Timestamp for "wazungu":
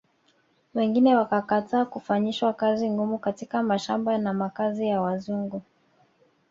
5.01-5.61